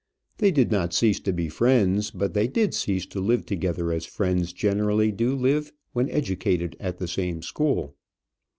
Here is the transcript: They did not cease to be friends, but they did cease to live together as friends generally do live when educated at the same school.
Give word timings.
They 0.39 0.49
did 0.49 0.71
not 0.71 0.95
cease 0.95 1.19
to 1.19 1.31
be 1.31 1.47
friends, 1.47 2.09
but 2.09 2.33
they 2.33 2.47
did 2.47 2.73
cease 2.73 3.05
to 3.05 3.19
live 3.19 3.45
together 3.45 3.91
as 3.93 4.03
friends 4.07 4.51
generally 4.51 5.11
do 5.11 5.35
live 5.35 5.71
when 5.93 6.09
educated 6.09 6.75
at 6.79 6.97
the 6.97 7.07
same 7.07 7.43
school. 7.43 7.93